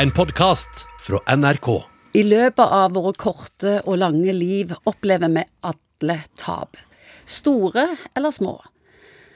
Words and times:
En 0.00 0.10
podkast 0.10 0.86
fra 1.00 1.36
NRK. 1.36 1.66
I 2.16 2.22
løpet 2.24 2.72
av 2.72 2.94
våre 2.96 3.10
korte 3.20 3.74
og 3.82 3.98
lange 4.00 4.32
liv 4.32 4.70
opplever 4.88 5.28
vi 5.34 5.42
alle 5.68 6.16
tap. 6.40 6.78
Store 7.28 7.84
eller 8.16 8.32
små. 8.32 8.54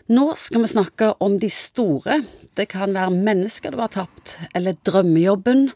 Nå 0.09 0.25
skal 0.41 0.65
vi 0.65 0.73
snakke 0.73 1.11
om 1.21 1.37
de 1.43 1.53
store. 1.53 2.23
Det 2.57 2.71
kan 2.73 2.97
være 2.97 3.13
mennesker 3.13 3.77
du 3.77 3.83
har 3.83 3.93
tapt, 3.93 4.39
eller 4.57 4.81
drømmejobben, 4.89 5.67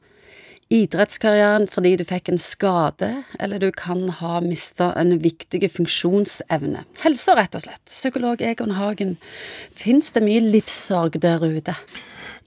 idrettskarrieren 0.72 1.68
fordi 1.68 1.98
du 2.00 2.09
fikk 2.09 2.32
en 2.32 2.41
skade, 2.41 3.12
eller 3.36 3.61
du 3.61 3.68
kan 3.77 4.07
ha 4.23 4.41
mista 4.41 4.95
en 4.96 5.18
viktig 5.20 5.68
funksjonsevne. 5.68 6.89
Helsa, 7.05 7.36
rett 7.36 7.61
og 7.61 7.68
slett. 7.68 7.84
Psykolog 7.93 8.41
Egon 8.41 8.79
Hagen, 8.80 9.18
fins 9.77 10.14
det 10.16 10.25
mye 10.25 10.48
livssorg 10.48 11.20
der 11.20 11.45
ute? 11.45 11.77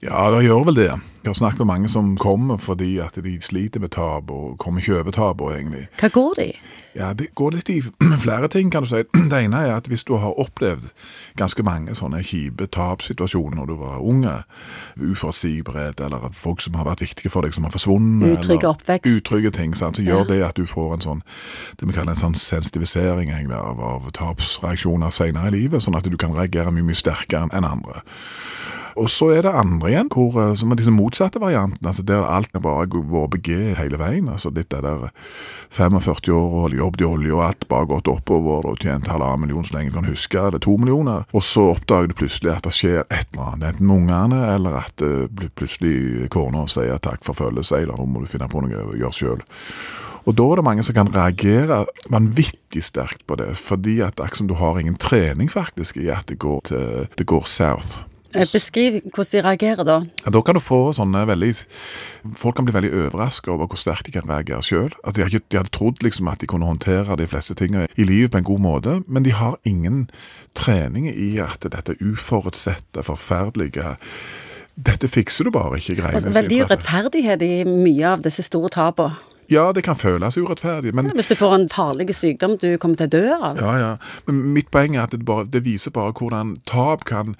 Ja, 0.02 0.24
det 0.34 0.44
gjør 0.48 0.64
vel 0.66 0.74
det. 0.80 0.88
Jeg 1.22 1.30
har 1.30 1.34
snakket 1.38 1.58
med 1.62 1.68
mange 1.70 1.88
som 1.88 2.16
kommer 2.18 2.56
fordi 2.58 2.96
at 2.98 3.14
de 3.22 3.36
sliter 3.40 3.78
med 3.80 3.92
tap, 3.94 4.30
og 4.34 4.56
kommer 4.58 4.80
ikke 4.82 4.96
over 4.98 5.14
tapene, 5.14 5.52
egentlig. 5.60 5.82
Hva 6.00 6.08
går 6.10 6.32
det 6.40 6.46
i? 6.50 6.54
Ja, 6.96 7.12
Det 7.16 7.28
går 7.38 7.50
litt 7.54 7.70
i 7.70 7.76
flere 8.24 8.48
ting, 8.50 8.72
kan 8.74 8.82
du 8.82 8.88
si. 8.90 9.04
Det 9.30 9.38
ene 9.38 9.60
er 9.62 9.76
at 9.76 9.86
hvis 9.88 10.02
du 10.04 10.16
har 10.18 10.34
opplevd 10.42 10.90
ganske 11.38 11.62
mange 11.64 11.94
sånne 11.94 12.18
kjipe 12.26 12.66
tapssituasjoner 12.74 13.54
når 13.60 13.70
du 13.70 13.76
var 13.78 14.02
unge, 14.02 14.34
uforutsigbarhet, 14.98 16.00
eller 16.02 16.26
folk 16.34 16.60
som 16.60 16.74
har 16.74 16.88
vært 16.90 17.04
viktige 17.06 17.30
for 17.30 17.46
deg, 17.46 17.54
som 17.54 17.64
har 17.64 17.72
forsvunnet 17.72 18.34
Utrygge 18.40 18.68
oppvekst. 18.74 19.20
Utrygge 19.22 19.54
ting, 19.54 19.76
sant? 19.78 19.96
så 19.96 20.02
gjør 20.04 20.26
Ja. 20.26 20.28
det 20.34 20.42
at 20.50 20.56
du 20.58 20.66
får 20.66 20.94
en 20.98 21.06
sånn 21.06 21.22
det 21.78 21.86
vi 21.88 21.92
kaller 21.94 22.12
en 22.16 22.24
sånn 22.24 22.34
sensitivisering 22.34 23.30
egentlig, 23.30 23.56
av, 23.56 23.78
av 23.80 24.10
tapsreaksjoner 24.18 25.10
senere 25.14 25.48
i 25.54 25.60
livet, 25.62 25.82
sånn 25.86 25.96
at 25.96 26.10
du 26.10 26.16
kan 26.18 26.34
reagere 26.34 26.74
mye, 26.74 26.82
mye 26.90 26.98
sterkere 26.98 27.46
enn 27.54 27.64
andre. 27.64 28.02
Og 28.96 29.08
så 29.10 29.30
er 29.36 29.46
det 29.46 29.54
andre 29.56 29.90
igjen, 29.90 30.10
hvor, 30.12 30.36
eh, 30.42 30.54
som 30.58 30.72
er 30.72 30.80
disse 30.80 30.92
motsatte 30.92 31.40
variantene, 31.42 31.88
altså 31.88 32.04
der 32.06 32.26
alt 32.26 32.50
er 32.54 32.64
bare 32.64 32.86
VBG 32.90 33.74
hele 33.78 33.98
veien. 34.00 34.28
altså 34.28 34.50
Dette 34.50 34.80
der 34.82 35.08
45 35.70 36.32
år 36.34 36.58
og 36.66 36.76
jobbet 36.76 37.00
i 37.00 37.08
olje 37.08 37.32
og 37.32 37.44
alt 37.46 37.68
bare 37.68 37.88
gått 37.88 38.08
oppover 38.08 38.66
og 38.68 38.78
tjent 38.82 39.08
halvannen 39.08 39.46
million 39.46 39.64
så 39.64 39.78
lenge 39.78 39.90
du 39.90 39.98
kan 40.00 40.10
huske, 40.10 40.38
eller 40.38 40.58
to 40.58 40.76
millioner. 40.76 41.24
Og 41.32 41.42
så 41.42 41.70
oppdager 41.72 42.12
du 42.12 42.14
plutselig 42.14 42.52
at 42.52 42.68
det 42.68 42.74
skjer 42.76 43.02
et 43.08 43.26
eller 43.32 43.54
annet, 43.54 43.66
enten 43.72 43.86
med 43.86 43.96
ungene, 43.96 44.42
eller 44.54 44.78
at 44.82 45.02
uh, 45.02 45.24
pl- 45.32 45.50
plutselig 45.56 46.28
kona 46.30 46.66
sier 46.70 47.00
takk 47.02 47.24
for 47.24 47.38
følget, 47.38 47.72
eller 47.72 47.96
nå 47.96 48.06
må 48.06 48.20
du 48.22 48.30
finne 48.30 48.48
på 48.50 48.60
noe 48.60 48.84
å 48.92 48.96
gjøre 48.98 49.16
sjøl. 49.16 49.44
Og 50.22 50.36
da 50.38 50.44
er 50.52 50.60
det 50.60 50.64
mange 50.68 50.84
som 50.86 50.94
kan 50.94 51.10
reagere 51.10 51.80
vanvittig 52.12 52.84
sterkt 52.86 53.24
på 53.26 53.36
det, 53.40 53.56
fordi 53.58 53.98
at 54.06 54.16
det 54.18 54.28
er 54.28 54.38
som 54.38 54.46
du 54.50 54.54
har 54.60 54.78
ingen 54.78 54.98
trening 55.00 55.50
faktisk 55.50 55.98
i 55.98 56.08
at 56.14 56.28
det 56.30 56.38
går, 56.42 56.60
til, 56.70 57.06
det 57.18 57.26
går 57.26 57.48
south. 57.50 57.98
Eh, 58.34 58.46
Beskriv 58.52 59.00
hvordan 59.12 59.30
de 59.32 59.42
reagerer 59.44 59.84
da. 59.84 59.96
Ja, 60.24 60.30
da 60.34 60.40
kan 60.42 60.56
du 60.56 60.60
få 60.64 60.92
sånne 60.96 61.24
veldig 61.28 61.50
Folk 62.38 62.56
kan 62.56 62.64
bli 62.68 62.74
veldig 62.74 62.92
overrasket 62.92 63.50
over 63.52 63.66
hvor 63.70 63.80
sterkt 63.80 64.06
de 64.06 64.14
kan 64.14 64.28
reagere 64.30 64.62
sjøl. 64.62 64.92
Altså, 65.04 65.26
de, 65.26 65.40
de 65.50 65.58
hadde 65.58 65.72
trodd 65.74 66.02
liksom 66.04 66.28
at 66.32 66.40
de 66.40 66.46
kunne 66.50 66.68
håndtere 66.68 67.16
de 67.18 67.26
fleste 67.26 67.54
tingene 67.58 67.88
i 67.96 68.06
livet 68.08 68.30
på 68.32 68.38
en 68.42 68.48
god 68.48 68.62
måte, 68.62 68.94
men 69.06 69.26
de 69.26 69.34
har 69.36 69.58
ingen 69.68 70.06
trening 70.54 71.08
i 71.10 71.34
at 71.42 71.64
dette 71.64 71.96
uforutsette, 72.00 73.02
forferdelige 73.02 73.96
Dette 74.72 75.04
fikser 75.08 75.44
du 75.44 75.50
bare 75.52 75.76
ikke, 75.76 75.98
greiene. 76.00 76.20
sine. 76.24 76.32
veldig 76.34 76.62
urettferdighet 76.64 77.42
i 77.44 77.64
mye 77.68 78.06
av 78.14 78.22
disse 78.24 78.40
store 78.46 78.70
tapene. 78.72 79.18
Ja, 79.52 79.66
det 79.76 79.82
kan 79.84 79.98
føles 79.98 80.38
urettferdig, 80.38 80.94
men 80.94 81.10
Hvis 81.12 81.28
du 81.28 81.34
får 81.36 81.54
en 81.54 81.68
farlig 81.68 82.14
sykdom 82.16 82.56
du 82.62 82.78
kommer 82.80 82.96
til 82.96 83.10
å 83.10 83.12
dø 83.12 83.34
av. 83.34 83.58
Ja, 83.60 83.72
ja. 83.76 83.90
Men 84.26 84.54
mitt 84.54 84.70
poeng 84.72 84.96
er 84.96 85.02
at 85.02 85.10
det, 85.12 85.26
bare, 85.28 85.44
det 85.44 85.64
viser 85.66 85.90
bare 85.92 86.14
hvordan 86.16 86.56
tap 86.64 87.04
kan 87.04 87.36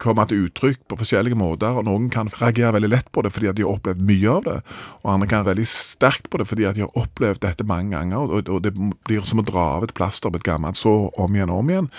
komme 0.00 0.24
til 0.28 0.46
uttrykk 0.46 0.86
på 0.88 0.96
forskjellige 1.02 1.36
måter, 1.36 1.76
og 1.76 1.84
noen 1.84 2.08
kan 2.12 2.30
reagere 2.32 2.72
veldig 2.78 2.90
lett 2.94 3.10
på 3.12 3.24
det 3.26 3.32
fordi 3.34 3.50
at 3.50 3.58
de 3.58 3.66
har 3.66 3.76
opplevd 3.76 4.00
mye 4.08 4.30
av 4.32 4.46
det, 4.46 4.56
og 5.02 5.12
andre 5.12 5.28
kan 5.28 5.44
veldig 5.48 5.66
sterkt 5.68 6.30
på 6.32 6.40
det 6.40 6.48
fordi 6.48 6.64
at 6.68 6.78
de 6.78 6.86
har 6.86 6.96
opplevd 6.96 7.42
dette 7.44 7.66
mange 7.68 7.92
ganger, 7.92 8.24
og, 8.24 8.48
og 8.48 8.64
det 8.64 8.72
blir 8.76 9.28
som 9.28 9.42
å 9.42 9.46
dra 9.46 9.68
av 9.76 9.84
et 9.84 9.94
plaster 9.96 10.32
på 10.32 10.40
et 10.40 10.48
gammelt 10.48 10.80
sår 10.80 11.10
om 11.20 11.36
igjen 11.36 11.52
og 11.52 11.60
om 11.60 11.72
igjen. 11.72 11.92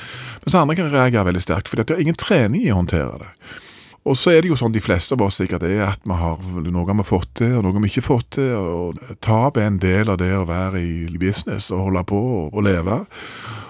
Mens 0.46 0.58
andre 0.58 0.80
kan 0.80 0.92
reagere 0.94 1.30
veldig 1.30 1.46
sterkt 1.46 1.70
fordi 1.70 1.86
at 1.86 1.92
de 1.92 1.98
har 1.98 2.06
ingen 2.08 2.18
trening 2.18 2.66
i 2.66 2.74
å 2.74 2.82
håndtere 2.82 3.22
det. 3.22 3.32
Og 4.08 4.16
så 4.16 4.32
er 4.32 4.42
det 4.42 4.52
jo 4.54 4.58
sånn 4.58 4.72
de 4.72 4.82
fleste 4.84 5.18
av 5.18 5.24
oss 5.26 5.38
sikkert 5.42 5.66
er 5.68 5.84
at 5.84 6.06
vi 6.08 6.16
har 6.16 6.40
noe 6.64 6.98
vi 7.02 7.06
fått 7.06 7.34
til, 7.42 7.58
og 7.60 7.66
noe 7.66 7.82
vi 7.84 7.92
ikke 7.92 8.06
fått 8.06 8.30
til. 8.38 8.54
og 8.56 9.18
Tap 9.22 9.60
er 9.60 9.68
en 9.68 9.82
del 9.84 10.10
av 10.14 10.20
det 10.22 10.32
å 10.34 10.48
være 10.48 10.80
i 10.80 11.18
business 11.20 11.68
og 11.76 11.90
holde 11.90 12.06
på 12.08 12.22
og 12.48 12.62
leve. 12.64 13.02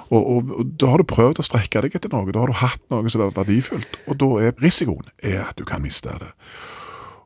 Og, 0.09 0.21
og, 0.21 0.51
og 0.55 0.73
Da 0.79 0.93
har 0.93 1.01
du 1.01 1.07
prøvd 1.09 1.41
å 1.41 1.45
strekke 1.45 1.83
deg 1.83 1.97
etter 1.97 2.13
noe, 2.13 2.31
da 2.31 2.43
har 2.43 2.51
du 2.51 2.59
hatt 2.61 2.83
noe 2.93 3.11
som 3.11 3.25
er 3.25 3.35
verdifullt. 3.35 3.99
Og 4.07 4.19
da 4.21 4.31
er 4.47 4.57
risikoen 4.63 5.11
er 5.21 5.43
at 5.49 5.59
du 5.59 5.65
kan 5.67 5.83
miste 5.83 6.13
det. 6.21 6.33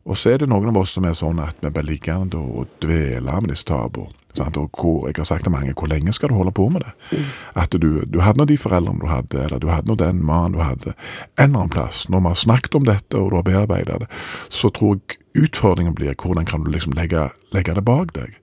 Og 0.09 0.17
så 0.17 0.31
er 0.31 0.41
det 0.41 0.49
noen 0.49 0.71
av 0.71 0.81
oss 0.81 0.95
som 0.97 1.05
er 1.05 1.13
sånn 1.17 1.39
at 1.43 1.59
vi 1.61 1.69
blir 1.69 1.85
liggende 1.85 2.39
og 2.41 2.71
dveler 2.81 3.43
med 3.43 3.53
disse 3.53 3.67
tapene. 3.69 4.09
Og 4.39 4.69
hvor, 4.79 5.07
jeg 5.09 5.17
har 5.17 5.27
sagt 5.27 5.43
til 5.43 5.51
mange, 5.51 5.73
hvor 5.75 5.89
lenge 5.91 6.13
skal 6.15 6.31
du 6.31 6.37
holde 6.37 6.53
på 6.55 6.69
med 6.71 6.85
det? 6.85 7.21
At 7.59 7.75
du, 7.75 8.05
du 8.07 8.21
hadde 8.23 8.39
nå 8.39 8.47
de 8.47 8.57
foreldrene 8.57 9.03
du 9.03 9.09
hadde, 9.11 9.41
eller 9.43 9.59
du 9.59 9.67
hadde 9.69 9.91
nå 9.91 9.97
den 9.99 10.21
mannen 10.25 10.55
du 10.55 10.61
hadde, 10.63 10.95
en 11.35 11.49
eller 11.49 11.65
annen 11.65 11.73
plass. 11.73 12.05
Når 12.09 12.23
vi 12.23 12.31
har 12.31 12.39
snakket 12.39 12.77
om 12.79 12.87
dette, 12.87 13.19
og 13.19 13.31
du 13.31 13.37
har 13.37 13.45
bearbeidet 13.49 13.99
det, 14.05 14.09
så 14.49 14.71
tror 14.73 14.97
jeg 14.97 15.20
utfordringen 15.37 15.95
blir 15.95 16.15
hvordan 16.19 16.45
kan 16.45 16.63
du 16.65 16.71
liksom 16.71 16.93
legge, 16.97 17.29
legge 17.55 17.75
det 17.75 17.83
bak 17.87 18.11
deg, 18.15 18.35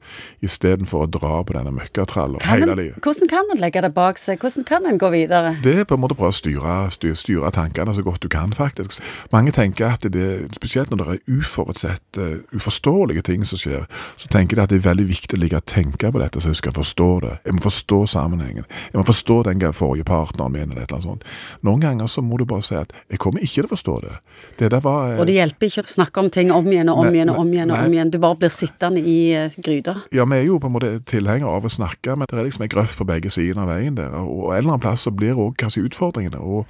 istedenfor 0.45 1.05
å 1.05 1.09
dra 1.13 1.41
på 1.45 1.55
denne 1.57 1.73
møkkatralla 1.75 2.41
hele 2.47 2.75
livet. 2.79 3.01
hvordan 3.05 3.29
kan 3.29 3.51
en 3.53 3.61
legge 3.61 3.83
det 3.85 3.91
bak 3.95 4.21
seg? 4.21 4.41
Hvordan 4.41 4.65
kan 4.69 4.87
en 4.89 5.01
gå 5.01 5.11
videre? 5.13 5.57
Det 5.63 5.75
er 5.83 5.89
på 5.89 5.99
en 5.99 6.03
måte 6.03 6.17
å 6.17 6.21
prøve 6.21 6.33
å 6.33 6.39
styre, 6.39 6.77
styre, 6.95 7.19
styre 7.19 7.53
tankene 7.53 7.95
så 7.95 8.05
godt 8.07 8.23
du 8.25 8.29
kan, 8.33 8.55
faktisk. 8.57 9.03
Mange 9.35 9.53
tenker 9.53 9.93
at 9.93 10.07
det, 10.13 10.49
spesielt 10.57 10.91
når 10.91 11.03
det 11.03 11.17
er 11.19 11.39
uforutsette, 11.41 12.29
uforståelige 12.57 13.27
ting 13.29 13.45
som 13.49 13.61
skjer, 13.61 13.85
så 14.17 14.33
tenker 14.33 14.57
de 14.57 14.65
at 14.65 14.73
det 14.73 14.81
er 14.81 14.89
veldig 14.89 15.09
viktig 15.11 15.37
å 15.37 15.43
ligge 15.43 15.61
og 15.61 15.69
tenke 15.69 16.13
på 16.13 16.23
dette 16.23 16.41
så 16.41 16.53
jeg 16.55 16.63
skal 16.63 16.77
forstå 16.77 17.11
det. 17.27 17.35
Jeg 17.45 17.59
må 17.59 17.65
forstå 17.67 18.01
sammenhengen. 18.15 18.69
Jeg 18.93 19.01
må 19.01 19.05
forstå 19.09 19.43
den 19.51 19.67
forrige 19.77 20.09
partneren 20.09 20.55
min, 20.55 20.71
eller 20.71 20.87
et 20.87 20.93
eller 20.93 21.03
annet 21.03 21.11
sånt. 21.11 21.29
Noen 21.67 21.85
ganger 21.85 22.09
så 22.09 22.25
må 22.25 22.39
du 22.41 22.47
bare 22.49 22.65
si 22.65 22.79
at 22.79 22.95
jeg 23.11 23.21
kommer 23.21 23.45
ikke 23.45 23.59
til 23.59 23.69
å 23.69 23.73
forstå 23.75 23.99
det. 24.07 24.15
Det 24.59 24.83
var 24.85 25.13
eh, 25.13 25.21
Og 25.21 25.27
det 25.29 25.37
hjelper 25.37 25.69
ikke 25.69 25.85
å 25.85 25.91
snakke 25.91 26.23
om 26.23 26.31
ting 26.33 26.53
om 26.55 26.67
igjen 26.71 26.78
og 26.87 27.03
om 27.03 27.11
igjen 27.11 27.33
og 27.33 27.41
om 27.43 27.51
igjen. 27.51 27.73
og 27.75 27.83
om 27.83 27.97
igjen. 27.97 28.13
Du 28.15 28.21
bare 28.23 28.39
blir 28.39 28.53
sittende 28.55 29.03
i 29.03 29.19
uh, 29.35 29.57
gryta. 29.65 29.97
Ja, 30.15 30.27
vi 30.31 30.39
er 30.39 30.47
jo 30.47 30.61
på 30.63 30.71
en 30.71 30.77
måte 30.77 30.93
tilhengere 31.11 31.51
av 31.51 31.67
å 31.67 31.73
snakke, 31.73 32.15
men 32.15 32.31
det 32.31 32.39
er 32.39 32.47
liksom 32.47 32.69
en 32.69 32.73
grøft 32.77 33.01
på 33.01 33.09
begge 33.09 33.33
sider 33.35 33.59
av 33.59 33.73
veien 33.73 33.99
der. 33.99 34.15
Og 34.15 34.53
en 34.53 34.61
eller 34.61 34.77
annen 34.77 34.85
plass 34.87 35.09
så 35.09 35.15
blir 35.15 35.35
òg 35.35 35.59
kanskje 35.59 35.89
utfordringene 35.89 36.39
å 36.39 36.63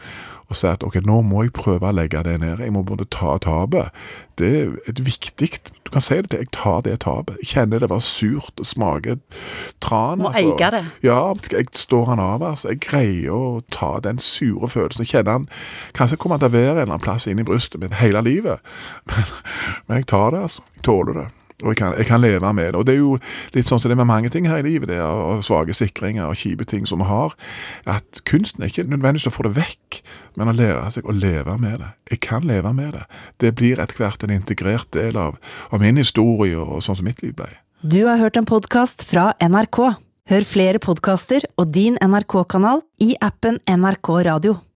si 0.56 0.68
at 0.70 0.84
ok, 0.86 1.02
nå 1.04 1.20
må 1.28 1.44
jeg 1.44 1.52
prøve 1.56 1.91
å 1.91 1.92
legge 1.92 2.24
det 2.24 2.38
ned. 2.41 2.62
Jeg 2.64 2.72
må 2.72 2.84
både 2.86 3.04
ta 3.12 3.36
tapet. 3.44 3.92
Det 4.41 4.48
er 4.62 4.72
et 4.88 5.04
viktig 5.04 5.50
Du 5.88 5.93
kan 5.93 6.04
si 6.04 6.19
det 6.21 6.28
til 6.28 6.43
jeg 6.43 6.50
tar 6.53 6.82
det 6.84 6.99
tapet. 7.00 7.38
Kjenner 7.49 7.81
det 7.81 7.88
var 7.88 8.03
surt, 8.04 8.53
og 8.60 8.66
smaker 8.69 9.16
tran. 9.81 10.21
Må 10.21 10.34
eie 10.37 10.69
det. 10.75 10.82
Ja, 11.03 11.32
jeg 11.49 11.71
står 11.72 12.10
han 12.10 12.21
av. 12.21 12.44
altså. 12.44 12.75
Jeg 12.75 12.82
greier 12.84 13.32
å 13.32 13.62
ta 13.72 13.94
den 14.04 14.21
sure 14.21 14.69
følelsen. 14.69 15.06
Jeg 15.06 15.15
kjenner 15.15 15.38
han 15.38 15.48
Kanskje 15.97 16.21
kommer 16.21 16.37
han 16.37 16.44
til 16.44 16.53
å 16.53 16.56
være 16.59 16.75
en 16.75 16.82
eller 16.82 16.93
annen 16.93 17.06
plass 17.06 17.25
inni 17.27 17.47
brystet 17.48 17.81
mitt 17.81 17.97
hele 18.03 18.21
livet. 18.21 18.60
Men, 19.09 19.25
men 19.87 20.03
jeg 20.03 20.06
tar 20.12 20.31
det, 20.37 20.44
altså. 20.44 20.62
Jeg 20.77 20.84
tåler 20.84 21.16
det. 21.16 21.27
Og 21.64 21.72
jeg 21.72 21.78
kan, 21.80 21.94
jeg 21.98 22.06
kan 22.06 22.22
leve 22.22 22.52
med 22.54 22.72
det. 22.72 22.78
Og 22.78 22.86
det 22.86 22.94
er 22.94 23.00
jo 23.00 23.16
litt 23.54 23.66
sånn 23.66 23.80
som 23.82 23.91
det 23.91 23.96
er 23.96 24.02
med 24.02 24.10
mange 24.10 24.30
ting 24.30 24.46
her 24.46 24.60
i 24.60 24.66
livet, 24.66 24.91
det 24.91 25.00
er 25.02 25.42
svake 25.42 25.74
sikringer 25.74 26.28
og 26.28 26.38
kjipe 26.38 26.66
ting 26.69 26.86
som 26.86 27.02
vi 27.02 27.08
har, 27.08 27.34
at 27.91 28.22
kunsten 28.28 28.62
er 28.62 28.70
ikke 28.70 28.86
nødvendigvis 28.86 29.26
å 29.30 29.34
få 29.34 29.48
det 29.48 29.56
vekk, 29.58 30.00
men 30.38 30.52
å 30.52 30.54
lære 30.54 30.86
seg 30.94 31.08
å 31.08 31.16
leve 31.16 31.56
med 31.58 31.80
det. 31.82 31.91
Jeg 32.14 32.22
kan 32.28 32.47
leve 32.47 32.72
med 32.76 32.94
det. 32.94 33.06
Det 33.42 33.54
blir 33.58 33.82
etter 33.82 33.98
hvert 33.98 34.22
en 34.22 34.34
integrert 34.34 34.91
del 34.94 35.18
av, 35.18 35.41
av 35.72 35.82
min 35.82 35.98
historie 35.98 36.58
og 36.58 36.84
sånn 36.86 37.00
som 37.00 37.08
mitt 37.08 37.24
liv 37.26 37.34
ble. 37.38 37.50
Du 37.82 38.04
har 38.06 38.22
hørt 38.22 38.38
en 38.38 38.47
podkast 38.47 39.06
fra 39.06 39.32
NRK. 39.42 39.82
Hør 40.28 40.44
flere 40.44 40.78
podkaster 40.82 41.47
og 41.56 41.70
din 41.74 41.98
NRK-kanal 42.04 42.82
i 43.02 43.14
appen 43.24 43.62
NRK 43.66 44.14
Radio. 44.28 44.58